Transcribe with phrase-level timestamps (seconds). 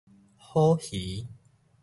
[0.35, 1.27] 虎魚